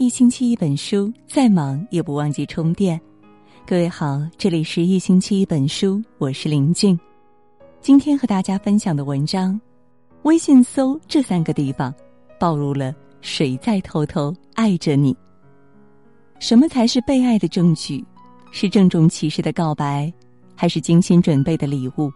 [0.00, 2.98] 一星期一本书，再忙也不忘记充电。
[3.66, 6.98] 各位好，这里是一星期一本书，我是林静。
[7.82, 9.60] 今天和大家分享的文章，
[10.22, 11.94] 微信搜这三个地方，
[12.38, 15.14] 暴露了谁在偷偷爱着你。
[16.38, 18.02] 什么才是被爱的证据？
[18.52, 20.10] 是郑重其事的告白，
[20.54, 22.10] 还是精心准备的礼物？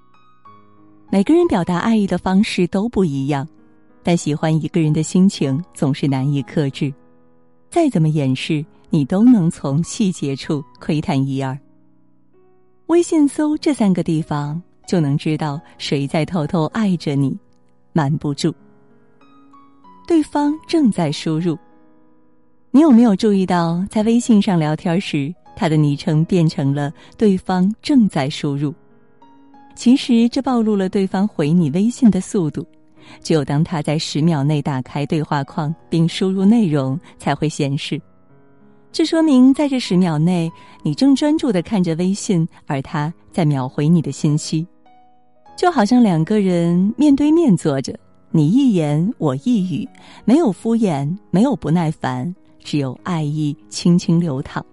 [1.12, 3.46] 每个人表达爱意的方式都不一样，
[4.02, 6.90] 但喜欢一个人的心情总是难以克制。
[7.74, 11.58] 再怎么掩饰，你都能从细节处窥探一二。
[12.86, 17.36] 微信搜这三个地方，就能知道谁在偷偷爱着你，
[17.92, 18.54] 瞒不住。
[20.06, 21.58] 对方正在输入。
[22.70, 28.72] 你有没有注意到，在微信上聊天时，他的昵称变成了“对方正在输入”？
[29.74, 32.64] 其实这暴露了对方回你微信的速度。
[33.22, 38.00] 只有当他在十秒内打开对话框并输入内容，才会显示。
[38.92, 40.50] 这说明在这十秒内，
[40.82, 44.66] 你正专注的看着微信，而他在秒回你的信息。
[45.56, 47.92] 就好像两个人面对面坐着，
[48.30, 49.88] 你一言我一语，
[50.24, 54.64] 没有敷衍，没有不耐烦，只有爱意轻轻流淌。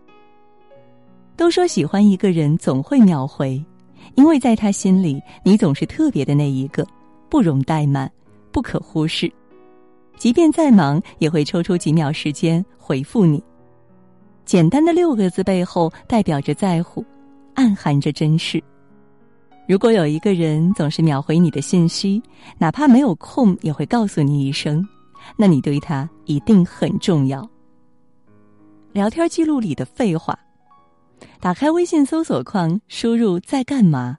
[1.36, 3.64] 都说喜欢一个人总会秒回，
[4.14, 6.86] 因为在他心里，你总是特别的那一个，
[7.28, 8.12] 不容怠慢。
[8.52, 9.32] 不可忽视，
[10.18, 13.44] 即便再忙，也会抽出几秒时间回复你。
[14.46, 17.06] 简单的六个字背后，代表着在乎，
[17.54, 18.62] 暗含着珍视。
[19.68, 22.22] 如果有一个人总是秒回你的信息，
[22.58, 24.86] 哪怕没有空，也会告诉你一声，
[25.38, 27.48] 那你对他一定很重要。
[28.92, 30.38] 聊天记录里的废话，
[31.40, 34.18] 打开微信搜索框，输入在干嘛。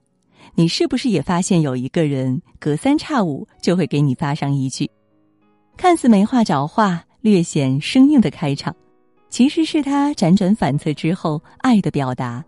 [0.55, 4.91] 你是不是也发现有一个人隔三差五就会给你发上一句，
[5.77, 8.75] 看似没话找话、略显生硬的开场，
[9.31, 12.45] 其实是他辗转反侧之后爱的表达。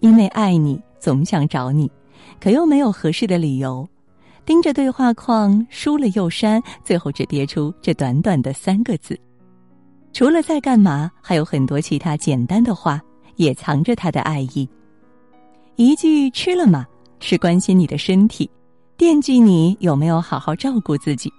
[0.00, 1.90] 因为爱你，总想找你，
[2.40, 3.88] 可又没有合适的理由，
[4.44, 9.18] 盯着对话框输了又删，最后只憋出这短短的三个字。
[10.12, 13.00] 除了在干嘛，还有很多其他简单的话，
[13.36, 14.68] 也藏着他的爱意。
[15.76, 16.86] 一句吃了吗？
[17.20, 18.50] 是关心你的身体，
[18.96, 21.30] 惦记你有没有好好照顾自己。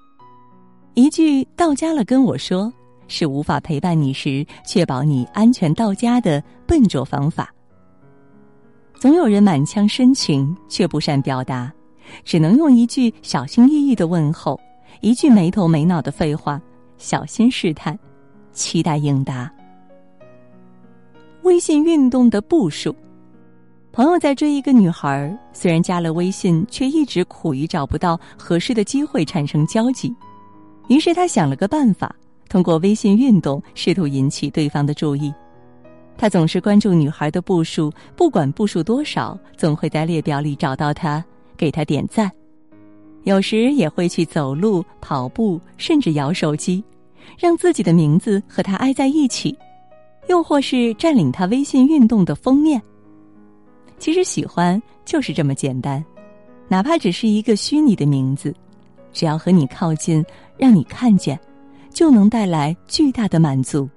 [0.94, 2.72] 一句到家了跟我说，
[3.08, 7.53] 是无法陪伴你时确保你安全到家的笨拙方法。
[8.94, 11.72] 总有人满腔深情却不善表达，
[12.24, 14.59] 只能用一句小心翼翼的问候，
[15.02, 16.62] 一句没头没脑的废话，
[16.98, 17.98] 小心试探，
[18.53, 19.52] 期待应答。
[21.42, 22.96] 微信运动的步数。
[23.94, 30.16] 朋友在追一个女孩，虽然加了微信，却一直苦于找不到合适的机会产生交集。
[30.88, 32.16] 于是他想了个办法，
[32.47, 35.34] 通过微信运动试图引起对方的注意。
[36.18, 41.22] 他总是关注女孩的步数，不管步数多少，总会在列表里找到她，
[41.57, 42.31] 给她点赞。
[43.24, 46.81] 有时也会去走路、跑步，甚至摇手机，
[47.38, 49.53] 让自己的名字和她挨在一起，
[50.30, 52.81] 又或是占领她微信运动的封面。
[54.01, 56.03] 其实喜欢就是这么简单，
[56.67, 58.51] 哪怕只是一个虚拟的名字，
[59.13, 60.25] 只要和你靠近，
[60.57, 61.39] 让你看见，
[61.91, 63.88] 就能带来巨大的满足。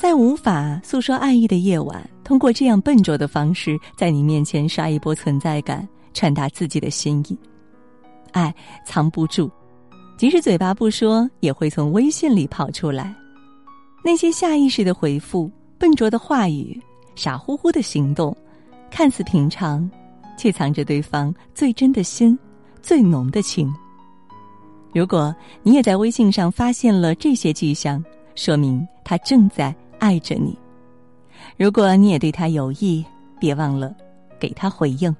[0.00, 7.36] 在无法诉说爱意的夜晚，通过这样笨拙的方式，在你面前刷一波存在感，传达自己的心意。
[8.30, 9.50] 爱藏不住，
[10.16, 13.12] 即使嘴巴不说，也会从微信里跑出来。
[14.04, 16.80] 那些下意识的回复，笨拙的话语。
[17.16, 18.36] 傻乎乎的行动，
[18.90, 19.90] 看似平常，
[20.36, 22.38] 却藏着对方最真的心、
[22.80, 23.74] 最浓的情。
[24.94, 28.02] 如果你也在微信上发现了这些迹象，
[28.34, 30.56] 说明他正在爱着你。
[31.56, 33.04] 如果你也对他有意，
[33.40, 33.94] 别忘了
[34.38, 35.14] 给他回应。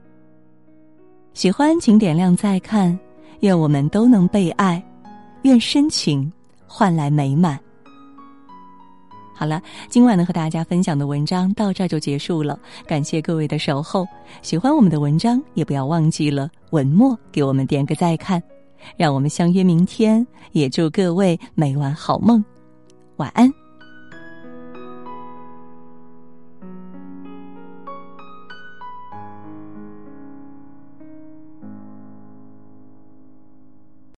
[1.34, 2.98] 喜欢请点亮再看，
[3.40, 4.82] 愿我们都能被爱，
[5.42, 6.30] 愿深情
[6.66, 7.58] 换来美满。
[9.38, 9.60] 好了，
[9.90, 14.06] 今晚呢和大家分享的文章到这就结束了，感谢各位的守候。
[14.40, 18.42] 喜欢我们的文章，也不要忘记了文末给我们点个再看，
[18.96, 20.26] 让我们相约明天。
[20.52, 22.42] 也祝各位每晚好梦，
[23.16, 23.65] 晚安。